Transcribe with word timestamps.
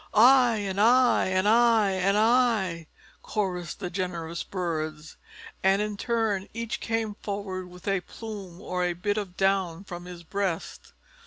"I!" 0.15 0.55
and 0.55 0.81
"I!" 0.81 1.27
and 1.27 1.47
"I!" 1.47 1.91
and 1.91 2.17
"I!" 2.17 2.87
chorused 3.21 3.79
the 3.79 3.91
generous 3.91 4.43
birds. 4.43 5.15
And 5.61 5.79
in 5.79 5.95
turn 5.95 6.47
each 6.55 6.79
came 6.79 7.13
forward 7.21 7.67
with 7.69 7.87
a 7.87 8.01
plume 8.01 8.59
or 8.61 8.83
a 8.83 8.93
bit 8.93 9.19
of 9.19 9.37
down 9.37 9.83
from 9.83 10.05
his 10.05 10.23
breast. 10.23 10.93